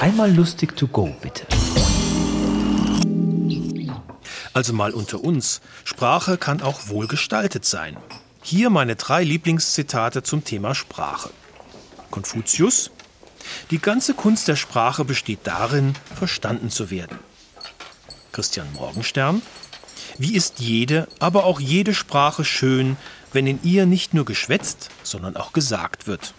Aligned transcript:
Einmal 0.00 0.30
lustig 0.30 0.76
to 0.76 0.86
go, 0.88 1.16
bitte. 1.22 1.46
Also 4.52 4.72
mal 4.74 4.92
unter 4.92 5.24
uns. 5.24 5.62
Sprache 5.84 6.36
kann 6.36 6.60
auch 6.60 6.88
wohlgestaltet 6.88 7.64
sein. 7.64 7.96
Hier 8.42 8.68
meine 8.68 8.96
drei 8.96 9.24
Lieblingszitate 9.24 10.22
zum 10.22 10.44
Thema 10.44 10.74
Sprache. 10.74 11.30
Konfuzius. 12.10 12.90
Die 13.70 13.78
ganze 13.78 14.12
Kunst 14.12 14.48
der 14.48 14.56
Sprache 14.56 15.04
besteht 15.04 15.40
darin, 15.44 15.94
verstanden 16.14 16.70
zu 16.70 16.90
werden. 16.90 17.18
Christian 18.32 18.70
Morgenstern. 18.74 19.40
Wie 20.18 20.34
ist 20.34 20.60
jede, 20.60 21.08
aber 21.20 21.44
auch 21.44 21.58
jede 21.58 21.94
Sprache 21.94 22.44
schön, 22.44 22.98
wenn 23.32 23.46
in 23.46 23.60
ihr 23.62 23.86
nicht 23.86 24.12
nur 24.12 24.26
geschwätzt, 24.26 24.90
sondern 25.02 25.36
auch 25.36 25.52
gesagt 25.52 26.06
wird. 26.06 26.34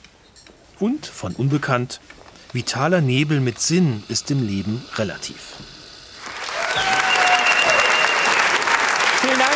Und 0.80 1.08
von 1.08 1.34
Unbekannt. 1.34 2.00
Vitaler 2.58 3.02
Nebel 3.02 3.40
mit 3.40 3.60
Sinn 3.60 4.02
ist 4.08 4.32
im 4.32 4.42
Leben 4.48 4.84
relativ. 4.96 5.58
Vielen 9.22 9.38
Dank. 9.38 9.54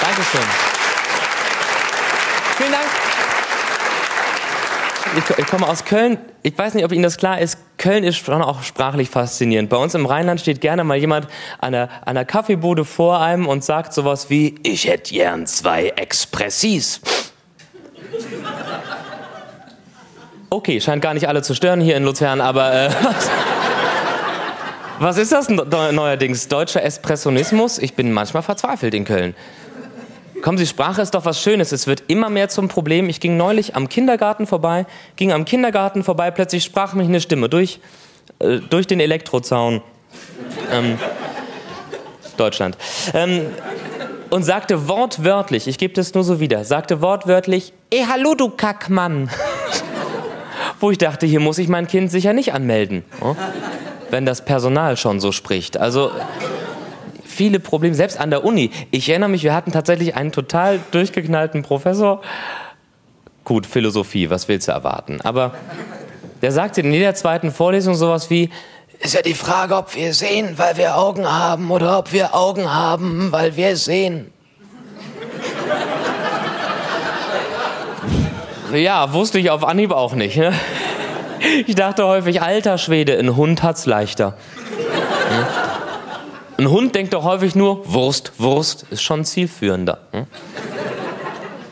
Dankeschön. 0.00 0.40
Vielen 2.56 2.72
Dank. 2.72 2.86
Ich, 5.18 5.38
ich, 5.38 5.46
komme 5.48 5.68
aus 5.68 5.84
Köln. 5.84 6.16
Ich 6.42 6.56
weiß 6.56 6.72
nicht, 6.72 6.86
ob 6.86 6.92
Ihnen 6.92 7.02
das 7.02 7.18
klar 7.18 7.38
ist. 7.38 7.58
Köln 7.76 8.04
ist 8.04 8.16
schon 8.16 8.40
auch 8.40 8.62
sprachlich 8.62 9.10
faszinierend. 9.10 9.68
Bei 9.68 9.76
uns 9.76 9.94
im 9.94 10.06
Rheinland 10.06 10.40
steht 10.40 10.62
gerne 10.62 10.82
mal 10.82 10.96
jemand 10.96 11.26
an 11.58 11.74
einer, 11.74 11.90
an 12.00 12.16
einer 12.16 12.24
Kaffeebude 12.24 12.86
vor 12.86 13.20
einem 13.20 13.46
und 13.46 13.62
sagt 13.62 13.92
sowas 13.92 14.30
wie, 14.30 14.54
ich 14.62 14.88
hätte 14.88 15.12
gern 15.12 15.46
zwei 15.46 15.88
Expressis. 15.88 17.02
Okay, 20.50 20.80
scheint 20.80 21.02
gar 21.02 21.12
nicht 21.12 21.28
alle 21.28 21.42
zu 21.42 21.54
stören 21.54 21.80
hier 21.80 21.96
in 21.96 22.04
Luzern, 22.04 22.40
aber 22.40 22.72
äh, 22.72 22.90
was, 24.98 25.18
ist 25.18 25.30
das 25.30 25.50
neuerdings? 25.50 26.48
Deutscher 26.48 26.82
Espressionismus? 26.82 27.78
Ich 27.78 27.94
bin 27.94 28.12
manchmal 28.12 28.42
verzweifelt 28.42 28.94
in 28.94 29.04
Köln. 29.04 29.34
Kommen 30.40 30.56
Sie, 30.56 30.66
Sprache 30.66 31.02
ist 31.02 31.14
doch 31.14 31.26
was 31.26 31.42
Schönes. 31.42 31.72
Es 31.72 31.86
wird 31.86 32.04
immer 32.06 32.30
mehr 32.30 32.48
zum 32.48 32.68
Problem. 32.68 33.10
Ich 33.10 33.20
ging 33.20 33.36
neulich 33.36 33.76
am 33.76 33.90
Kindergarten 33.90 34.46
vorbei, 34.46 34.86
ging 35.16 35.32
am 35.32 35.44
Kindergarten 35.44 36.02
vorbei, 36.02 36.30
plötzlich 36.30 36.64
sprach 36.64 36.94
mich 36.94 37.08
eine 37.08 37.20
Stimme 37.20 37.50
durch, 37.50 37.80
äh, 38.38 38.60
durch 38.70 38.86
den 38.86 39.00
Elektrozaun. 39.00 39.82
Ähm, 40.72 40.98
Deutschland. 42.38 42.78
Ähm, 43.12 43.48
und 44.30 44.44
sagte 44.44 44.88
wortwörtlich, 44.88 45.68
ich 45.68 45.76
gebe 45.76 45.92
das 45.92 46.14
nur 46.14 46.24
so 46.24 46.40
wieder, 46.40 46.64
sagte 46.64 47.02
wortwörtlich, 47.02 47.74
eh 47.90 48.06
hallo 48.06 48.34
du 48.34 48.48
Kackmann 48.48 49.28
wo 50.80 50.90
ich 50.90 50.98
dachte, 50.98 51.26
hier 51.26 51.40
muss 51.40 51.58
ich 51.58 51.68
mein 51.68 51.86
Kind 51.86 52.10
sicher 52.10 52.32
nicht 52.32 52.52
anmelden, 52.52 53.04
oh? 53.20 53.34
wenn 54.10 54.26
das 54.26 54.44
Personal 54.44 54.96
schon 54.96 55.20
so 55.20 55.32
spricht. 55.32 55.76
Also 55.76 56.10
viele 57.24 57.60
Probleme, 57.60 57.94
selbst 57.94 58.18
an 58.18 58.30
der 58.30 58.44
Uni. 58.44 58.70
Ich 58.90 59.08
erinnere 59.08 59.28
mich, 59.28 59.42
wir 59.42 59.54
hatten 59.54 59.72
tatsächlich 59.72 60.14
einen 60.16 60.32
total 60.32 60.80
durchgeknallten 60.90 61.62
Professor. 61.62 62.20
Gut, 63.44 63.66
Philosophie, 63.66 64.28
was 64.28 64.48
willst 64.48 64.68
du 64.68 64.72
erwarten? 64.72 65.20
Aber 65.22 65.54
der 66.42 66.52
sagte 66.52 66.80
in 66.80 66.92
jeder 66.92 67.14
zweiten 67.14 67.50
Vorlesung 67.50 67.94
sowas 67.94 68.30
wie, 68.30 68.50
ist 69.00 69.14
ja 69.14 69.22
die 69.22 69.34
Frage, 69.34 69.76
ob 69.76 69.94
wir 69.94 70.12
sehen, 70.12 70.54
weil 70.56 70.76
wir 70.76 70.96
Augen 70.96 71.26
haben 71.26 71.70
oder 71.70 71.98
ob 71.98 72.12
wir 72.12 72.34
Augen 72.34 72.72
haben, 72.72 73.30
weil 73.30 73.56
wir 73.56 73.76
sehen. 73.76 74.32
Ja, 78.72 79.12
wusste 79.12 79.38
ich 79.38 79.50
auf 79.50 79.64
Anhieb 79.64 79.92
auch 79.92 80.14
nicht. 80.14 80.36
Ne? 80.36 80.52
Ich 81.66 81.74
dachte 81.74 82.06
häufig, 82.06 82.42
alter 82.42 82.78
Schwede, 82.78 83.18
ein 83.18 83.36
Hund 83.36 83.62
hat's 83.62 83.86
leichter. 83.86 84.34
Ein 86.58 86.68
Hund 86.68 86.94
denkt 86.94 87.14
doch 87.14 87.22
häufig 87.22 87.54
nur, 87.54 87.92
Wurst, 87.92 88.32
Wurst 88.38 88.86
ist 88.90 89.02
schon 89.02 89.24
zielführender. 89.24 89.98
Hm? 90.12 90.26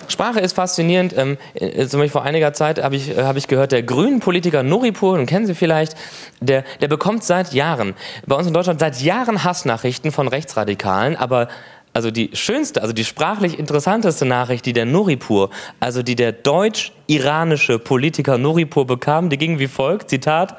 Sprache 0.09 0.41
ist 0.41 0.55
faszinierend. 0.55 1.15
Ähm, 1.17 1.37
äh, 1.55 2.09
vor 2.09 2.23
einiger 2.23 2.53
Zeit 2.53 2.83
habe 2.83 2.97
ich, 2.97 3.17
äh, 3.17 3.25
hab 3.25 3.37
ich 3.37 3.49
gehört, 3.49 3.73
der 3.73 3.83
grünen 3.83 4.21
Politiker 4.21 4.63
Nuripur, 4.63 5.19
den 5.19 5.27
kennen 5.27 5.47
Sie 5.47 5.55
vielleicht, 5.55 5.97
der, 6.41 6.65
der 6.81 6.89
bekommt 6.89 7.25
seit 7.25 7.53
Jahren, 7.53 7.95
bei 8.27 8.37
uns 8.37 8.47
in 8.47 8.55
Deutschland 8.55 8.81
seit 8.81 9.01
Jahren 9.01 9.43
Hassnachrichten 9.45 10.13
von 10.13 10.29
Rechtsradikalen, 10.29 11.17
aber 11.17 11.49
also 11.97 12.11
die 12.11 12.29
schönste, 12.35 12.83
also 12.83 12.93
die 12.93 13.07
sprachlich 13.07 13.59
interessanteste 13.59 14.27
Nachricht, 14.27 14.67
die 14.67 14.75
der 14.75 14.85
Nuripur, 14.85 15.49
also 15.81 16.03
die 16.03 16.15
der 16.15 16.33
deutsch-iranische 16.33 17.79
Politiker 17.79 18.37
Nuripur 18.37 18.87
bekam, 18.87 19.31
die 19.31 19.39
ging 19.39 19.59
wie 19.59 19.67
folgt, 19.67 20.11
Zitat, 20.11 20.59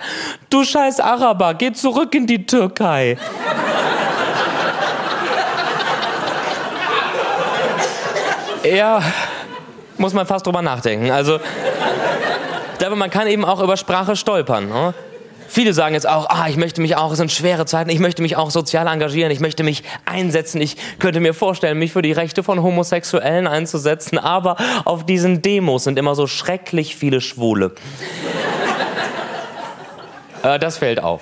Du 0.50 0.64
scheiß 0.64 1.00
Araber, 1.00 1.54
geh 1.54 1.72
zurück 1.74 2.16
in 2.16 2.26
die 2.26 2.48
Türkei. 2.48 3.20
ja, 8.64 9.00
muss 10.00 10.14
man 10.14 10.26
fast 10.26 10.48
drüber 10.48 10.64
nachdenken. 10.64 11.12
Also, 11.12 11.40
man 12.96 13.12
kann 13.12 13.28
eben 13.28 13.46
auch 13.46 13.62
über 13.62 13.78
Sprache 13.78 14.16
stolpern. 14.16 14.70
Ne? 14.70 14.96
Viele 15.48 15.74
sagen 15.74 15.94
jetzt 15.94 16.08
auch, 16.08 16.30
ah, 16.30 16.48
ich 16.50 16.58
möchte 16.58 16.82
mich 16.82 16.96
auch, 16.96 17.12
es 17.12 17.18
sind 17.18 17.32
schwere 17.32 17.66
Zeiten, 17.66 17.90
ich 17.90 18.00
möchte 18.00 18.22
mich 18.22 18.36
auch 18.36 18.52
sozial 18.52 18.88
engagieren, 18.88 19.32
ich 19.32 19.40
möchte 19.40 19.64
mich 19.64 19.84
einsetzen, 20.06 20.62
ich 20.62 20.78
könnte 21.00 21.20
mir 21.20 21.34
vorstellen, 21.34 21.78
mich 21.80 21.94
für 21.94 22.02
die 22.02 22.12
Rechte 22.12 22.44
von 22.44 22.62
Homosexuellen 22.62 23.48
einzusetzen, 23.48 24.18
aber 24.18 24.58
auf 24.86 25.06
diesen 25.06 25.42
Demos 25.42 25.86
sind 25.86 25.98
immer 25.98 26.16
so 26.16 26.28
schrecklich 26.28 26.96
viele 26.96 27.22
Schwule. 27.22 27.74
äh, 30.44 30.60
das 30.60 30.78
fällt 30.78 31.02
auf. 31.02 31.22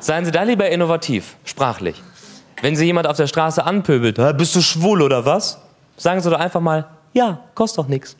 Seien 0.00 0.24
Sie 0.24 0.30
da 0.30 0.42
lieber 0.42 0.68
innovativ, 0.68 1.36
sprachlich. 1.44 2.02
Wenn 2.62 2.76
Sie 2.76 2.86
jemand 2.86 3.06
auf 3.06 3.16
der 3.16 3.26
Straße 3.26 3.64
anpöbelt, 3.64 4.18
bist 4.36 4.54
du 4.56 4.60
schwul 4.60 5.02
oder 5.02 5.24
was? 5.24 5.60
Sagen 5.96 6.20
Sie 6.20 6.30
doch 6.30 6.38
einfach 6.38 6.60
mal, 6.60 6.86
ja, 7.12 7.40
kostet 7.54 7.78
doch 7.78 7.88
nichts. 7.88 8.16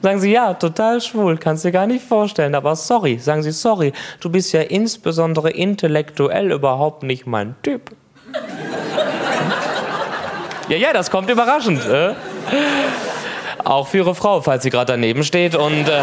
Sagen 0.00 0.20
sie, 0.20 0.30
ja, 0.30 0.54
total 0.54 1.00
schwul, 1.00 1.38
kannst 1.38 1.64
dir 1.64 1.72
gar 1.72 1.86
nicht 1.86 2.04
vorstellen, 2.04 2.54
aber 2.54 2.76
sorry. 2.76 3.18
Sagen 3.18 3.42
sie, 3.42 3.50
sorry, 3.50 3.92
du 4.20 4.30
bist 4.30 4.52
ja 4.52 4.60
insbesondere 4.60 5.50
intellektuell 5.50 6.52
überhaupt 6.52 7.02
nicht 7.02 7.26
mein 7.26 7.56
Typ. 7.62 7.90
ja, 10.68 10.76
ja, 10.76 10.92
das 10.92 11.10
kommt 11.10 11.30
überraschend. 11.30 11.84
Äh? 11.86 12.14
Auch 13.64 13.88
für 13.88 13.98
ihre 13.98 14.14
Frau, 14.14 14.40
falls 14.40 14.62
sie 14.62 14.70
gerade 14.70 14.92
daneben 14.92 15.24
steht 15.24 15.54
und. 15.54 15.88
Äh 15.88 16.02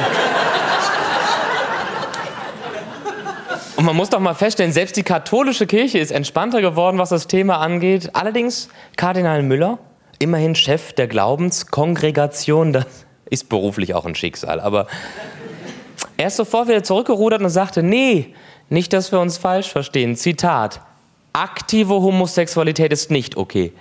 Und 3.78 3.84
man 3.84 3.96
muss 3.98 4.10
doch 4.10 4.20
mal 4.20 4.34
feststellen, 4.34 4.72
selbst 4.72 4.96
die 4.96 5.04
katholische 5.04 5.68
Kirche 5.68 6.00
ist 6.00 6.12
entspannter 6.12 6.62
geworden, 6.62 6.98
was 6.98 7.10
das 7.10 7.28
Thema 7.28 7.58
angeht. 7.58 8.10
Allerdings 8.14 8.70
Kardinal 8.96 9.44
Müller, 9.44 9.80
immerhin 10.18 10.56
Chef 10.56 10.94
der 10.94 11.08
Glaubenskongregation, 11.08 12.72
das 12.72 13.05
ist 13.30 13.50
beruflich 13.50 13.94
auch 13.94 14.06
ein 14.06 14.16
Schicksal. 14.16 14.60
Aber 14.60 14.88
er 16.18 16.28
ist 16.28 16.38
sofort 16.38 16.68
wieder 16.68 16.84
zurückgerudert 16.84 17.42
und 17.42 17.50
sagte, 17.50 17.84
nee, 17.84 18.34
nicht, 18.70 18.94
dass 18.94 19.12
wir 19.12 19.20
uns 19.20 19.38
falsch 19.38 19.70
verstehen. 19.70 20.16
Zitat, 20.16 20.82
aktive 21.34 21.94
Homosexualität 21.94 22.92
ist 22.92 23.12
nicht 23.12 23.38
okay. 23.38 23.74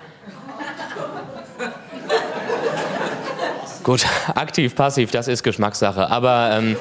Gut, 3.83 4.07
aktiv, 4.35 4.75
passiv, 4.75 5.11
das 5.11 5.29
ist 5.29 5.43
Geschmackssache. 5.43 6.11
Aber 6.11 6.51
ähm, 6.53 6.77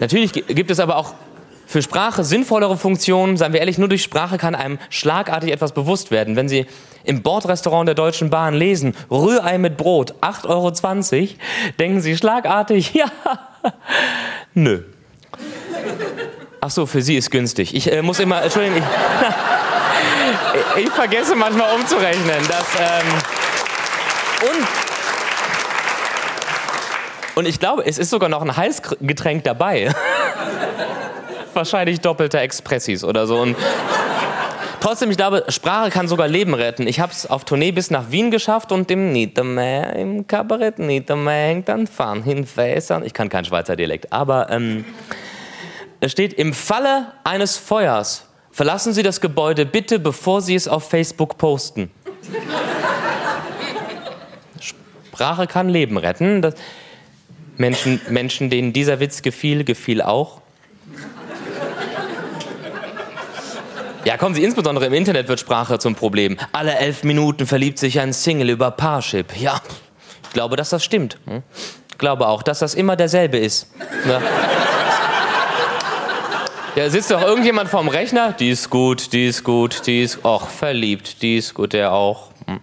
natürlich 0.00 0.32
gibt 0.32 0.70
es 0.70 0.80
aber 0.80 0.96
auch 0.96 1.14
für 1.76 1.82
Sprache 1.82 2.24
sinnvollere 2.24 2.78
Funktionen. 2.78 3.36
Seien 3.36 3.52
wir 3.52 3.60
ehrlich, 3.60 3.76
nur 3.76 3.90
durch 3.90 4.02
Sprache 4.02 4.38
kann 4.38 4.54
einem 4.54 4.78
schlagartig 4.88 5.52
etwas 5.52 5.72
bewusst 5.72 6.10
werden. 6.10 6.34
Wenn 6.34 6.48
Sie 6.48 6.64
im 7.04 7.20
Bordrestaurant 7.20 7.86
der 7.86 7.94
Deutschen 7.94 8.30
Bahn 8.30 8.54
lesen, 8.54 8.94
Rührei 9.10 9.58
mit 9.58 9.76
Brot, 9.76 10.14
8,20 10.22 10.48
Euro, 10.48 10.72
denken 11.78 12.00
Sie 12.00 12.16
schlagartig, 12.16 12.94
ja, 12.94 13.10
nö. 14.54 14.84
Ach 16.62 16.70
so, 16.70 16.86
für 16.86 17.02
Sie 17.02 17.14
ist 17.14 17.30
günstig. 17.30 17.74
Ich 17.74 17.92
äh, 17.92 18.00
muss 18.00 18.20
immer, 18.20 18.42
Entschuldigung, 18.42 18.78
ich, 18.78 18.84
ich, 20.84 20.88
vergesse 20.88 21.36
manchmal 21.36 21.74
umzurechnen. 21.74 22.48
Dass, 22.48 22.68
ähm, 22.80 23.06
und, 27.34 27.34
und 27.34 27.46
ich 27.46 27.60
glaube, 27.60 27.84
es 27.84 27.98
ist 27.98 28.08
sogar 28.08 28.30
noch 28.30 28.40
ein 28.40 28.56
Heißgetränk 28.56 29.44
dabei. 29.44 29.92
Wahrscheinlich 31.54 32.00
doppelter 32.00 32.40
Expressis 32.40 33.04
oder 33.04 33.26
so. 33.26 33.38
Und 33.40 33.56
Trotzdem, 34.80 35.10
ich 35.10 35.16
glaube, 35.16 35.44
Sprache 35.48 35.90
kann 35.90 36.06
sogar 36.06 36.28
Leben 36.28 36.54
retten. 36.54 36.86
Ich 36.86 37.00
habe 37.00 37.10
es 37.10 37.28
auf 37.28 37.44
Tournee 37.44 37.72
bis 37.72 37.90
nach 37.90 38.12
Wien 38.12 38.30
geschafft 38.30 38.70
und 38.70 38.88
im 38.90 39.10
Niedermeer, 39.12 39.96
im 39.96 40.28
Kabarett 40.28 40.78
Niedermeer 40.78 41.48
hängt 41.48 41.70
ein 41.70 41.88
Fahren 41.88 42.22
hin 42.22 42.46
Fässern. 42.46 43.04
Ich 43.04 43.12
kann 43.12 43.28
kein 43.28 43.44
Schweizer 43.44 43.74
Dialekt, 43.74 44.12
aber 44.12 44.48
ähm, 44.50 44.84
es 45.98 46.12
steht, 46.12 46.34
im 46.34 46.52
Falle 46.52 47.12
eines 47.24 47.56
Feuers 47.56 48.26
verlassen 48.52 48.92
Sie 48.92 49.02
das 49.02 49.20
Gebäude 49.20 49.66
bitte, 49.66 49.98
bevor 49.98 50.40
Sie 50.40 50.54
es 50.54 50.68
auf 50.68 50.88
Facebook 50.88 51.36
posten. 51.36 51.90
Sprache 54.60 55.48
kann 55.48 55.68
Leben 55.68 55.96
retten. 55.96 56.42
Das, 56.42 56.54
Menschen, 57.56 58.00
Menschen, 58.08 58.50
denen 58.50 58.72
dieser 58.72 59.00
Witz 59.00 59.22
gefiel, 59.22 59.64
gefiel 59.64 60.00
auch. 60.00 60.42
Ja, 64.06 64.16
kommen 64.16 64.36
Sie, 64.36 64.44
insbesondere 64.44 64.86
im 64.86 64.92
Internet 64.92 65.26
wird 65.26 65.40
Sprache 65.40 65.80
zum 65.80 65.96
Problem. 65.96 66.36
Alle 66.52 66.76
elf 66.76 67.02
Minuten 67.02 67.44
verliebt 67.44 67.76
sich 67.76 67.98
ein 67.98 68.12
Single 68.12 68.50
über 68.50 68.70
Parship. 68.70 69.36
Ja, 69.36 69.60
ich 70.22 70.30
glaube, 70.30 70.54
dass 70.54 70.70
das 70.70 70.84
stimmt. 70.84 71.18
Hm? 71.26 71.42
Ich 71.90 71.98
glaube 71.98 72.28
auch, 72.28 72.44
dass 72.44 72.60
das 72.60 72.74
immer 72.76 72.94
derselbe 72.94 73.38
ist. 73.38 73.68
Ja. 74.08 74.22
Ja, 76.76 76.88
sitzt 76.88 77.10
doch 77.10 77.20
irgendjemand 77.20 77.68
vorm 77.68 77.88
Rechner? 77.88 78.30
Die 78.38 78.50
ist 78.50 78.70
gut, 78.70 79.12
die 79.12 79.26
ist 79.26 79.42
gut, 79.42 79.88
die 79.88 80.02
ist, 80.02 80.24
och, 80.24 80.46
verliebt, 80.50 81.20
die 81.22 81.38
ist 81.38 81.54
gut, 81.54 81.72
der 81.72 81.92
auch. 81.92 82.28
Hm. 82.46 82.60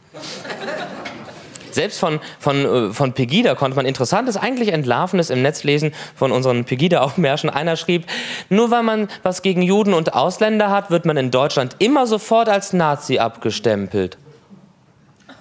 Selbst 1.74 2.00
von, 2.00 2.20
von, 2.40 2.90
äh, 2.90 2.94
von 2.94 3.14
Pegida 3.14 3.56
konnte 3.56 3.76
man 3.76 3.86
Interessantes, 3.86 4.38
eigentlich 4.38 4.72
Entlarvendes 4.72 5.30
im 5.30 5.42
Netz 5.42 5.64
lesen 5.64 5.94
von 6.16 6.32
unseren 6.32 6.66
Pegida-Aufmärschen. 6.66 7.50
Einer 7.50 7.76
schrieb, 7.76 8.06
nur 8.50 8.72
weil 8.72 8.84
man 8.84 9.08
was 9.24 9.42
gegen 9.42 9.62
Juden 9.62 9.94
und 9.94 10.14
Ausländer 10.14 10.70
hat, 10.70 10.92
wird 10.92 11.06
man 11.06 11.18
in 11.18 11.32
Deutschland 11.32 11.76
immer 11.80 12.08
sofort 12.08 12.50
als 12.50 12.74
Nazi 12.74 13.20
abgestempelt. 13.20 14.18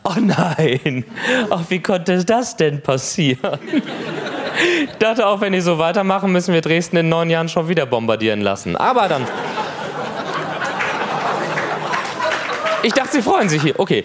Oh 0.04 0.18
nein, 0.18 1.04
ach, 1.50 1.62
wie 1.68 1.80
konnte 1.80 2.24
das 2.24 2.56
denn 2.56 2.82
passieren? 2.82 3.58
Ich 4.84 4.98
dachte 4.98 5.26
auch, 5.26 5.40
wenn 5.40 5.52
die 5.52 5.60
so 5.60 5.78
weitermachen, 5.78 6.32
müssen 6.32 6.52
wir 6.52 6.60
Dresden 6.60 6.96
in 6.96 7.08
neun 7.08 7.30
Jahren 7.30 7.48
schon 7.48 7.68
wieder 7.68 7.86
bombardieren 7.86 8.40
lassen. 8.40 8.76
Aber 8.76 9.08
dann. 9.08 9.26
Ich 12.82 12.92
dachte, 12.92 13.12
Sie 13.12 13.22
freuen 13.22 13.48
sich 13.48 13.62
hier. 13.62 13.78
Okay. 13.78 14.04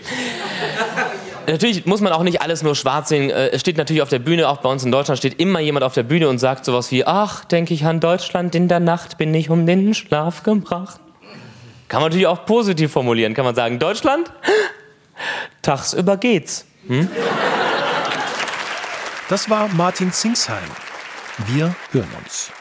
Natürlich 1.47 1.85
muss 1.85 2.01
man 2.01 2.11
auch 2.11 2.23
nicht 2.23 2.41
alles 2.41 2.61
nur 2.61 2.75
schwarz 2.75 3.07
sehen. 3.07 3.29
Äh, 3.29 3.49
es 3.49 3.61
steht 3.61 3.77
natürlich 3.77 4.01
auf 4.01 4.09
der 4.09 4.19
Bühne, 4.19 4.49
auch 4.49 4.57
bei 4.57 4.69
uns 4.69 4.83
in 4.83 4.91
Deutschland 4.91 5.17
steht 5.17 5.39
immer 5.39 5.61
jemand 5.61 5.85
auf 5.85 5.93
der 5.93 6.03
Bühne 6.03 6.27
und 6.27 6.39
sagt 6.39 6.65
sowas 6.65 6.91
wie, 6.91 7.05
ach, 7.05 7.45
denke 7.45 7.73
ich 7.73 7.85
an 7.85 8.01
Deutschland, 8.01 8.53
in 8.53 8.67
der 8.67 8.81
Nacht 8.81 9.17
bin 9.17 9.33
ich 9.33 9.49
um 9.49 9.65
den 9.65 9.93
Schlaf 9.93 10.43
gebracht. 10.43 10.99
Kann 11.87 12.01
man 12.01 12.09
natürlich 12.09 12.27
auch 12.27 12.45
positiv 12.45 12.91
formulieren. 12.91 13.33
Kann 13.33 13.45
man 13.45 13.55
sagen, 13.55 13.79
Deutschland, 13.79 14.29
tagsüber 15.61 16.17
geht's. 16.17 16.65
Hm? 16.87 17.09
Das 19.29 19.49
war 19.49 19.69
Martin 19.69 20.11
Zingsheim. 20.11 20.69
Wir 21.47 21.73
hören 21.91 22.09
uns. 22.21 22.51